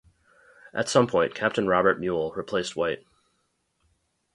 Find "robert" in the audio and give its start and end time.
1.67-1.99